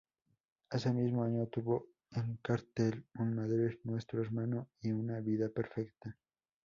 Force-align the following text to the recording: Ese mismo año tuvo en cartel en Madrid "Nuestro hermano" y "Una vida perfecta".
Ese 0.71 0.91
mismo 0.91 1.23
año 1.23 1.45
tuvo 1.45 1.85
en 2.13 2.37
cartel 2.37 3.05
en 3.19 3.35
Madrid 3.35 3.77
"Nuestro 3.83 4.23
hermano" 4.23 4.67
y 4.81 4.91
"Una 4.91 5.19
vida 5.19 5.47
perfecta". 5.49 6.17